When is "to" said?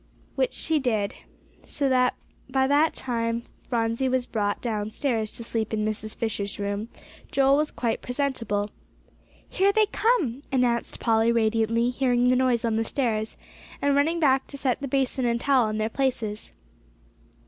5.33-5.43, 14.47-14.57